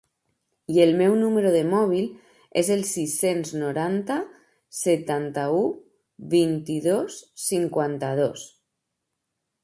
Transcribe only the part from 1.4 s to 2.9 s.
de mòbil és el